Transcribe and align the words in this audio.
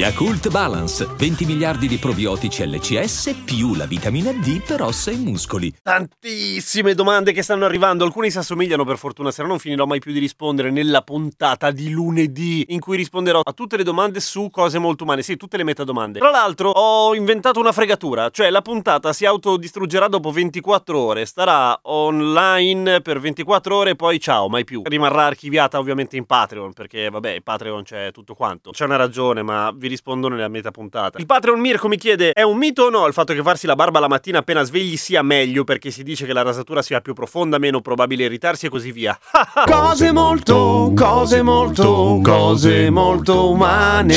Yakult 0.00 0.48
Balance, 0.48 1.06
20 1.14 1.44
miliardi 1.44 1.86
di 1.86 1.98
probiotici 1.98 2.66
LCS 2.66 3.42
più 3.44 3.74
la 3.74 3.84
vitamina 3.84 4.32
D 4.32 4.62
per 4.66 4.80
ossa 4.80 5.10
e 5.10 5.16
muscoli. 5.16 5.74
Tantissime 5.82 6.94
domande 6.94 7.32
che 7.32 7.42
stanno 7.42 7.66
arrivando, 7.66 8.02
alcune 8.02 8.30
si 8.30 8.38
assomigliano 8.38 8.86
per 8.86 8.96
fortuna, 8.96 9.30
se 9.30 9.42
no 9.42 9.48
non 9.48 9.58
finirò 9.58 9.84
mai 9.84 9.98
più 9.98 10.14
di 10.14 10.18
rispondere 10.18 10.70
nella 10.70 11.02
puntata 11.02 11.70
di 11.70 11.90
lunedì 11.90 12.64
in 12.68 12.80
cui 12.80 12.96
risponderò 12.96 13.40
a 13.44 13.52
tutte 13.52 13.76
le 13.76 13.82
domande 13.82 14.20
su 14.20 14.48
cose 14.50 14.78
molto 14.78 15.04
umane, 15.04 15.20
sì, 15.20 15.36
tutte 15.36 15.58
le 15.58 15.64
metadomande. 15.64 16.18
Tra 16.18 16.30
l'altro 16.30 16.70
ho 16.70 17.14
inventato 17.14 17.60
una 17.60 17.72
fregatura, 17.72 18.30
cioè 18.30 18.48
la 18.48 18.62
puntata 18.62 19.12
si 19.12 19.26
autodistruggerà 19.26 20.08
dopo 20.08 20.30
24 20.30 20.98
ore, 20.98 21.26
starà 21.26 21.78
online 21.82 23.02
per 23.02 23.20
24 23.20 23.76
ore 23.76 23.90
e 23.90 23.96
poi 23.96 24.18
ciao, 24.18 24.48
mai 24.48 24.64
più. 24.64 24.80
Rimarrà 24.82 25.26
archiviata 25.26 25.78
ovviamente 25.78 26.16
in 26.16 26.24
Patreon, 26.24 26.72
perché 26.72 27.10
vabbè, 27.10 27.42
Patreon 27.42 27.82
c'è 27.82 28.12
tutto 28.12 28.32
quanto. 28.32 28.70
C'è 28.70 28.86
una 28.86 28.96
ragione, 28.96 29.42
ma 29.42 29.70
vi 29.76 29.88
rispondo 29.90 30.28
nella 30.28 30.48
meta 30.48 30.70
puntata. 30.70 31.18
Il 31.18 31.26
Patreon 31.26 31.60
Mirko 31.60 31.88
mi 31.88 31.98
chiede: 31.98 32.32
è 32.32 32.42
un 32.42 32.56
mito 32.56 32.84
o 32.84 32.90
no 32.90 33.06
il 33.06 33.12
fatto 33.12 33.34
che 33.34 33.42
farsi 33.42 33.66
la 33.66 33.74
barba 33.74 34.00
la 34.00 34.08
mattina 34.08 34.38
appena 34.38 34.62
svegli 34.62 34.96
sia 34.96 35.22
meglio 35.22 35.64
perché 35.64 35.90
si 35.90 36.02
dice 36.02 36.24
che 36.24 36.32
la 36.32 36.42
rasatura 36.42 36.80
sia 36.80 37.00
più 37.00 37.12
profonda, 37.12 37.58
meno 37.58 37.80
probabile 37.80 38.24
irritarsi 38.24 38.66
e 38.66 38.68
così 38.68 38.92
via? 38.92 39.18
Cose 39.66 40.12
molto, 40.12 40.92
cose 40.94 41.42
molto, 41.42 42.20
cose 42.22 42.90
molto 42.90 43.50
umane. 43.50 44.16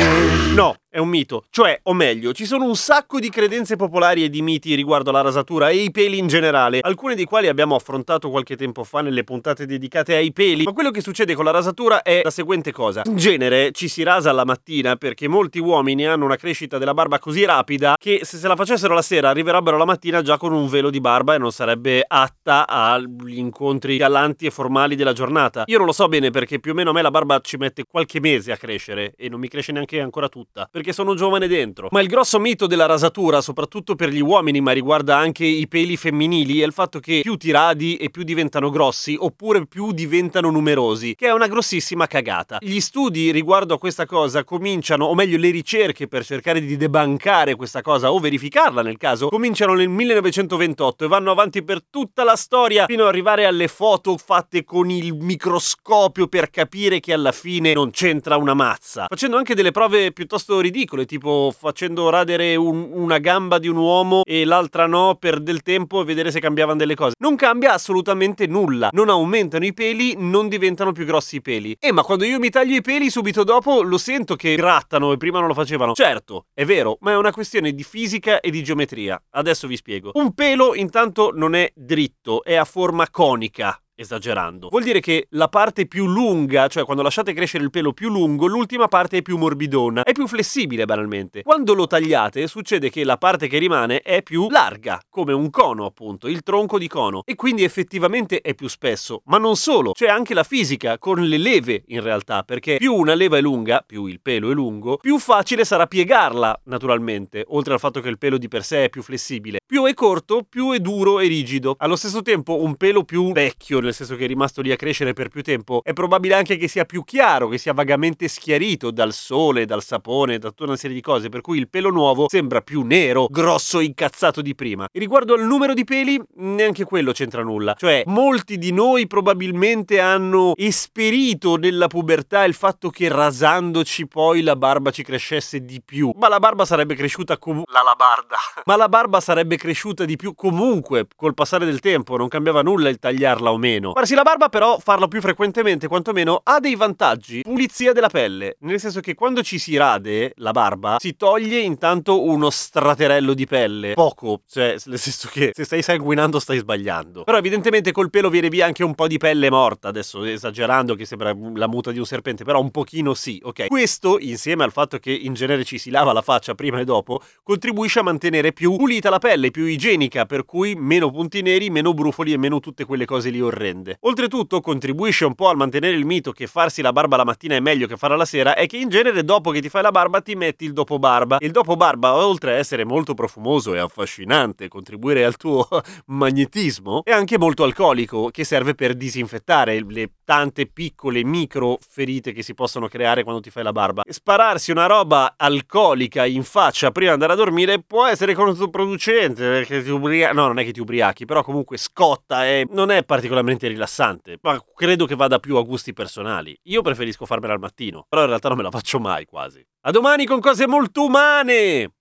No, 0.54 0.76
è 0.94 1.00
un 1.00 1.10
mito. 1.10 1.46
Cioè, 1.50 1.80
o 1.84 1.94
meglio, 1.94 2.34
ci 2.34 2.46
sono 2.46 2.66
un 2.66 2.76
sacco 2.76 3.20
di 3.20 3.30
credenze 3.30 3.76
popolari 3.76 4.24
e 4.24 4.30
di 4.30 4.44
miti 4.44 4.76
riguardo 4.76 5.10
alla 5.10 5.22
rasatura 5.22 5.70
e 5.70 5.78
i 5.78 5.90
peli 5.90 6.20
in 6.20 6.28
generale, 6.28 6.82
alcuni 6.82 7.16
dei 7.16 7.26
quali 7.26 7.48
abbiamo 7.48 7.74
affrontato 7.74 8.30
qualche 8.30 8.56
tempo 8.56 8.84
fa 8.84 9.02
nelle 9.02 9.24
puntate 9.24 9.66
dedicate 9.66 10.14
ai 10.14 10.32
peli. 10.32 10.66
Ma 10.66 10.72
quello 10.72 10.92
che 10.92 11.02
succede 11.02 11.34
con 11.34 11.46
la 11.46 11.52
rasatura 11.52 12.04
è 12.04 12.22
la 12.24 12.30
seguente 12.30 12.72
cosa. 12.72 13.02
In 13.06 13.16
genere 13.16 13.72
ci 13.72 13.88
si 13.88 14.04
rasa 14.04 14.30
alla 14.30 14.46
mattina 14.46 14.96
perché 14.96 15.28
molti 15.28 15.58
uomini 15.58 16.06
hanno 16.06 16.26
una 16.26 16.36
crescita 16.36 16.78
della 16.78 16.94
barba 16.94 17.18
così 17.18 17.44
rapida 17.44 17.96
che 17.98 18.20
se 18.22 18.38
se 18.38 18.48
la 18.48 18.56
facessero 18.56 18.94
la 18.94 19.02
sera 19.02 19.30
arriverebbero 19.30 19.78
la 19.78 19.86
mattina 19.86 20.22
già 20.22 20.38
con 20.38 20.54
un 20.54 20.68
velo 20.68 20.92
di 20.92 21.02
barba 21.02 21.34
e 21.34 21.40
non 21.40 21.52
sarebbe 21.52 22.04
atta 22.08 22.68
agli 22.68 23.40
incontri 23.40 23.98
galanti 23.98 24.46
e 24.46 24.52
formali 24.52 24.96
della 24.96 25.14
giornata. 25.14 25.64
Io 25.66 25.78
non 25.80 25.88
lo 25.88 25.92
so 25.92 26.08
bene 26.08 26.30
perché 26.30 26.60
più 26.60 26.74
o 26.74 26.76
meno 26.76 26.92
a 26.92 26.94
me 26.94 27.02
la 27.02 27.10
barba 27.10 27.40
ci 27.40 27.58
mette 27.58 27.84
qualche 27.90 28.20
mese 28.20 28.52
a 28.52 28.58
crescere 28.58 29.16
e 29.18 29.28
non 29.28 29.40
mi 29.40 29.48
cresce 29.48 29.72
neanche 29.72 30.00
ancora 30.00 30.30
tutta 30.30 30.70
perché 30.83 30.83
sono 30.92 31.16
giovane 31.16 31.48
dentro. 31.48 31.88
Ma 31.92 32.02
il 32.02 32.08
grosso 32.08 32.40
mito 32.40 32.68
della 32.68 32.86
rasatura, 32.86 33.40
soprattutto 33.42 33.96
per 33.96 34.10
gli 34.10 34.22
uomini, 34.22 34.60
ma 34.60 34.72
riguarda 34.72 35.18
anche 35.18 35.46
i 35.46 35.68
peli 35.68 35.96
femminili, 35.96 36.62
è 36.62 36.66
il 36.66 36.74
fatto 36.74 37.00
che 37.00 37.22
più 37.22 37.38
ti 37.38 37.52
radi 37.52 37.96
e 37.96 38.10
più 38.10 38.24
diventano 38.24 38.70
grossi, 38.70 39.16
oppure 39.18 39.66
più 39.66 39.92
diventano 39.92 40.50
numerosi, 40.50 41.16
che 41.16 41.28
è 41.28 41.34
una 41.34 41.48
grossissima 41.48 42.08
cagata. 42.08 42.58
Gli 42.60 42.80
studi 42.80 43.32
riguardo 43.32 43.76
a 43.76 43.78
questa 43.78 44.06
cosa 44.06 44.44
cominciano, 44.44 45.06
o 45.06 45.14
meglio 45.16 45.38
le 45.38 45.52
ricerche 45.52 46.08
per 46.08 46.26
cercare 46.26 46.60
di 46.60 46.76
debancare 46.76 47.56
questa 47.56 47.82
cosa 47.82 48.12
o 48.12 48.20
verificarla 48.20 48.82
nel 48.82 48.98
caso, 48.98 49.30
cominciano 49.30 49.74
nel 49.74 49.90
1928 49.90 51.06
e 51.06 51.08
vanno 51.08 51.32
avanti 51.32 51.64
per 51.64 51.84
tutta 51.90 52.24
la 52.24 52.36
storia 52.36 52.86
fino 52.86 53.04
ad 53.04 53.10
arrivare 53.10 53.46
alle 53.46 53.68
foto 53.68 54.18
fatte 54.18 54.64
con 54.64 54.90
il 54.90 55.14
microscopio 55.14 56.28
per 56.28 56.50
capire 56.50 57.00
che 57.00 57.14
alla 57.14 57.32
fine 57.32 57.74
non 57.74 57.92
c'entra 57.92 58.38
una 58.38 58.54
mazza. 58.54 59.06
Facendo 59.08 59.38
anche 59.38 59.56
delle 59.56 59.72
prove 59.72 60.12
piuttosto 60.12 60.60
ridicole, 60.60 60.73
tipo 61.06 61.54
facendo 61.58 62.10
radere 62.10 62.56
un- 62.56 62.90
una 62.92 63.20
gamba 63.20 63.60
di 63.60 63.68
un 63.68 63.78
uomo 63.78 64.22
e 64.24 64.44
l'altra 64.46 64.86
no 64.88 65.16
per 65.20 65.40
del 65.40 65.62
tempo 65.62 66.02
e 66.02 66.06
vedere 66.06 66.32
se 66.32 66.40
cambiavano 66.40 66.78
delle 66.78 66.96
cose. 66.96 67.14
Non 67.20 67.36
cambia 67.36 67.74
assolutamente 67.74 68.48
nulla. 68.48 68.90
Non 68.92 69.10
aumentano 69.10 69.66
i 69.66 69.74
peli, 69.74 70.16
non 70.18 70.48
diventano 70.50 70.92
più 70.92 71.06
grossi 71.06 71.38
i 71.38 71.42
peli. 71.42 71.76
Eh, 71.80 71.92
ma 71.92 72.04
quando 72.04 72.26
io 72.26 72.40
mi 72.40 72.50
taglio 72.50 72.76
i 72.76 72.82
peli 72.82 73.10
subito 73.10 73.44
dopo 73.44 73.82
lo 73.82 73.98
sento 73.98 74.36
che 74.36 74.56
grattano 74.56 75.12
e 75.12 75.18
prima 75.18 75.40
non 75.40 75.48
lo 75.48 75.54
facevano. 75.54 75.94
Certo, 75.94 76.46
è 76.54 76.66
vero, 76.66 76.98
ma 77.02 77.12
è 77.12 77.16
una 77.16 77.32
questione 77.32 77.74
di 77.74 77.84
fisica 77.84 78.40
e 78.40 78.50
di 78.50 78.64
geometria. 78.64 79.22
Adesso 79.32 79.68
vi 79.68 79.76
spiego. 79.78 80.12
Un 80.14 80.34
pelo 80.34 80.76
intanto 80.76 81.32
non 81.34 81.56
è 81.56 81.72
dritto, 81.76 82.44
è 82.44 82.56
a 82.56 82.66
forma 82.66 83.10
conica 83.10 83.78
esagerando. 83.96 84.70
Vuol 84.70 84.84
dire 84.84 85.00
che 85.00 85.28
la 85.32 85.48
parte 85.48 85.86
più 85.86 86.08
lunga, 86.08 86.68
cioè 86.68 86.84
quando 86.84 87.04
lasciate 87.04 87.34
crescere 87.34 87.64
il 87.64 87.70
pelo 87.70 87.94
più 87.94 88.10
lungo, 88.10 88.48
l'ultima 88.48 88.88
parte 88.88 89.18
è 89.18 89.22
più 89.22 89.38
morbidona, 89.38 90.04
è 90.04 90.12
più 90.12 90.28
flessibile 90.28 90.86
banalmente. 90.86 91.44
Quando 91.44 91.74
lo 91.74 91.88
tagliate 91.88 92.48
succede 92.48 92.90
che 92.90 93.04
la 93.04 93.18
parte 93.18 93.48
che 93.48 93.58
rimane 93.58 94.00
è 94.00 94.24
più 94.24 94.50
larga, 94.50 95.00
come 95.10 95.34
un 95.34 95.50
cono 95.50 95.86
appunto, 95.86 96.28
il 96.28 96.42
tronco 96.42 96.78
di 96.78 96.88
cono, 96.88 97.22
e 97.26 97.36
quindi 97.36 97.64
effettivamente 97.64 98.42
è 98.42 98.54
più 98.54 98.68
spesso. 98.68 99.22
Ma 99.26 99.38
non 99.38 99.56
solo, 99.56 99.92
c'è 99.92 100.08
anche 100.08 100.34
la 100.34 100.44
fisica 100.44 100.98
con 100.98 101.22
le 101.22 101.38
leve 101.38 101.84
in 101.88 102.02
realtà, 102.02 102.44
perché 102.44 102.78
più 102.78 102.94
una 102.94 103.14
leva 103.14 103.38
è 103.38 103.42
lunga, 103.42 103.84
più 103.86 104.06
il 104.06 104.22
pelo 104.22 104.52
è 104.52 104.54
lungo, 104.54 104.98
più 104.98 105.20
facile 105.20 105.66
sarà 105.66 105.88
piegarla 105.88 106.62
naturalmente, 106.66 107.46
oltre 107.50 107.74
al 107.74 107.80
fatto 107.80 108.00
che 108.00 108.10
il 108.10 108.18
pelo 108.18 108.38
di 108.38 108.48
per 108.48 108.64
sé 108.64 108.86
è 108.86 108.90
più 108.90 109.02
flessibile. 109.02 109.60
Più 109.66 109.86
è 109.86 109.94
corto, 109.94 110.46
più 110.48 110.72
è 110.72 110.80
duro 110.80 111.20
e 111.20 111.28
rigido. 111.28 111.76
Allo 111.78 111.96
stesso 111.96 112.22
tempo 112.22 112.62
un 112.62 112.76
pelo 112.76 113.04
più 113.04 113.32
vecchio 113.32 113.80
nel 113.84 113.94
senso 113.94 114.16
che 114.16 114.26
è 114.26 114.28
rimasto 114.28 114.62
lì 114.62 114.72
a 114.72 114.76
crescere 114.76 115.14
per 115.14 115.30
più 115.30 115.42
tempo, 115.42 115.82
è 115.84 115.94
probabile 115.94 116.36
anche 116.36 116.58
che 116.58 116.68
sia 116.68 116.86
più 116.86 117.04
chiaro, 117.04 117.48
che 117.48 117.58
sia 117.58 117.74
vagamente 117.74 118.28
schiarito 118.28 118.92
dal 118.92 119.14
sole, 119.14 119.66
dal 119.66 119.84
sapone, 119.84 120.38
da 120.38 120.50
tutta 120.50 120.64
una 120.64 120.76
serie 120.76 120.96
di 120.96 121.02
cose, 121.02 121.30
per 121.30 121.42
cui 121.42 121.58
il 121.58 121.70
pelo 121.70 121.90
nuovo 121.90 122.28
sembra 122.30 122.62
più 122.62 122.82
nero, 122.84 123.28
grosso 123.30 123.80
e 123.80 123.86
incazzato 123.86 124.42
di 124.42 124.56
prima. 124.56 124.88
E 124.92 125.00
riguardo 125.00 125.34
al 125.34 125.46
numero 125.46 125.74
di 125.74 125.84
peli, 125.84 126.22
neanche 126.36 126.84
quello 126.84 127.12
c'entra 127.12 127.44
nulla. 127.44 127.76
Cioè, 127.78 128.04
molti 128.06 128.58
di 128.58 128.72
noi 128.72 129.08
probabilmente 129.08 130.00
hanno 130.00 130.54
esperito 130.56 131.56
nella 131.56 131.88
pubertà 131.88 132.44
il 132.44 132.54
fatto 132.54 132.90
che 132.90 133.08
rasandoci 133.10 134.08
poi 134.08 134.42
la 134.42 134.56
barba 134.56 134.92
ci 134.92 135.04
crescesse 135.04 135.64
di 135.64 135.82
più. 135.84 136.12
Ma 136.16 136.28
la 136.28 136.40
barba 136.40 136.66
sarebbe 136.66 136.96
cresciuta 136.96 137.38
comunque... 137.38 137.74
La 137.74 137.84
labarda. 137.84 138.38
Ma 138.66 138.76
la 138.76 138.90
barba 138.90 139.20
sarebbe 139.20 139.58
cresciuta 139.58 140.06
di 140.06 140.16
più 140.16 140.34
comunque 140.36 141.08
col 141.16 141.34
passare 141.34 141.66
del 141.66 141.80
tempo, 141.80 142.18
non 142.18 142.28
cambiava 142.28 142.62
nulla 142.62 142.90
il 142.90 143.00
tagliarla 143.00 143.52
o 143.52 143.58
meno. 143.58 143.73
Farsi 143.94 144.16
la 144.16 144.24
barba 144.24 144.50
però, 144.50 144.78
farlo 144.80 145.08
più 145.08 145.22
frequentemente 145.22 145.88
quantomeno, 145.88 146.42
ha 146.44 146.60
dei 146.60 146.76
vantaggi. 146.76 147.42
Pulizia 147.42 147.94
della 147.94 148.10
pelle, 148.10 148.58
nel 148.60 148.80
senso 148.80 149.00
che 149.00 149.16
quando 149.16 149.42
ci 149.42 149.58
si 149.58 149.76
rade 149.78 150.34
la 150.38 150.52
barba, 150.52 150.98
si 151.00 151.16
toglie 151.16 151.60
intanto 151.60 152.24
uno 152.24 152.50
straterello 152.50 153.34
di 153.34 153.46
pelle. 153.46 153.94
Poco, 153.94 154.42
cioè 154.50 154.76
nel 154.86 155.00
senso 155.00 155.30
che 155.32 155.52
se 155.54 155.64
stai 155.64 155.82
sanguinando 155.82 156.40
stai 156.40 156.60
sbagliando. 156.60 157.24
Però 157.24 157.38
evidentemente 157.38 157.92
col 157.92 158.10
pelo 158.10 158.30
viene 158.30 158.50
via 158.50 158.66
anche 158.66 158.84
un 158.84 158.96
po' 158.96 159.08
di 159.08 159.18
pelle 159.18 159.50
morta, 159.50 159.88
adesso 159.88 160.24
esagerando 160.24 160.96
che 160.96 161.06
sembra 161.06 161.36
la 161.56 161.68
muta 161.68 161.92
di 161.92 162.00
un 162.00 162.06
serpente, 162.06 162.44
però 162.44 162.60
un 162.60 162.72
pochino 162.72 163.14
sì, 163.14 163.40
ok? 163.44 163.68
Questo, 163.68 164.20
insieme 164.20 164.64
al 164.64 164.72
fatto 164.72 164.98
che 165.00 165.12
in 165.12 165.34
genere 165.34 165.64
ci 165.64 165.78
si 165.78 165.90
lava 165.90 166.14
la 166.14 166.22
faccia 166.22 166.56
prima 166.56 166.80
e 166.80 166.84
dopo, 166.84 167.22
contribuisce 167.44 168.00
a 168.00 168.04
mantenere 168.04 168.54
più 168.54 168.76
pulita 168.76 169.10
la 169.10 169.20
pelle, 169.20 169.52
più 169.52 169.66
igienica, 169.66 170.26
per 170.26 170.46
cui 170.46 170.76
meno 170.76 171.10
punti 171.12 171.42
neri, 171.42 171.70
meno 171.70 171.94
brufoli 171.94 172.34
e 172.34 172.38
meno 172.38 172.60
tutte 172.60 172.86
quelle 172.86 173.06
cose 173.06 173.30
lì 173.30 173.42
orrende. 173.42 173.63
Oltretutto 174.02 174.62
contribuisce 174.62 175.26
un 175.26 175.36
po' 175.36 175.50
a 175.50 175.56
mantenere 175.56 175.96
il 175.96 176.06
mito 176.06 176.32
che 176.32 176.48
farsi 176.48 176.82
la 176.82 176.92
barba 176.92 177.18
la 177.18 177.26
mattina 177.26 177.56
è 177.56 177.60
meglio 177.60 177.88
che 177.88 177.98
farla 177.98 178.16
la 178.16 178.26
sera, 178.26 178.56
è 178.56 178.68
che 178.68 178.78
in 178.78 178.90
genere 178.90 179.24
dopo 179.24 179.52
che 179.52 179.62
ti 179.62 179.70
fai 179.70 179.82
la 179.82 179.92
barba 179.92 180.22
ti 180.22 180.36
metti 180.36 180.66
il 180.66 180.74
dopo 180.74 181.00
barba. 181.00 181.38
Il 181.40 181.52
dopo 181.52 181.76
barba, 181.76 182.16
oltre 182.16 182.54
a 182.54 182.56
essere 182.56 182.84
molto 182.86 183.14
profumoso 183.14 183.74
e 183.74 183.80
affascinante, 183.80 184.68
contribuire 184.68 185.26
al 185.26 185.38
tuo 185.38 185.68
magnetismo, 186.08 187.04
è 187.04 187.12
anche 187.12 187.38
molto 187.38 187.64
alcolico, 187.64 188.30
che 188.30 188.44
serve 188.44 188.76
per 188.76 188.96
disinfettare 188.96 189.84
le 189.88 190.10
tante 190.24 190.68
piccole 190.68 191.24
micro 191.24 191.78
ferite 191.88 192.32
che 192.32 192.44
si 192.44 192.54
possono 192.54 192.88
creare 192.88 193.24
quando 193.24 193.42
ti 193.42 193.50
fai 193.50 193.64
la 193.64 193.72
barba. 193.72 194.04
Spararsi 194.08 194.72
una 194.72 194.86
roba 194.86 195.34
alcolica 195.38 196.26
in 196.26 196.44
faccia 196.44 196.92
prima 196.92 197.10
di 197.10 197.14
andare 197.14 197.34
a 197.34 197.36
dormire 197.36 197.82
può 197.82 198.06
essere 198.06 198.34
controproducente 198.34 199.42
perché 199.42 199.84
ti 199.84 199.90
ubriachi. 199.90 200.36
No, 200.36 200.48
non 200.48 200.60
è 200.60 200.64
che 200.64 200.72
ti 200.72 200.80
ubriachi, 200.80 201.26
però 201.26 201.44
comunque 201.44 201.78
scotta 201.78 202.46
e 202.46 202.68
non 202.72 202.92
è 202.92 203.04
particolarmente 203.04 203.68
rilassante. 203.68 204.38
Ma 204.42 204.62
credo 204.76 205.06
che 205.06 205.16
vada 205.16 205.40
più 205.40 205.58
a 205.58 205.62
gusti 205.64 205.94
personali. 205.94 206.58
Io 206.64 206.82
preferisco 206.82 207.26
farmela 207.26 207.54
al 207.54 207.60
mattino, 207.60 208.06
però 208.08 208.22
in 208.22 208.28
realtà 208.28 208.48
non 208.50 208.58
me 208.58 208.64
la 208.64 208.72
faccio 208.72 209.00
mai 209.00 209.26
quasi. 209.26 209.66
A 209.82 209.92
domani 209.92 210.26
con 210.26 210.40
cose 210.40 210.68
molto 210.68 211.06
umane! 211.06 211.92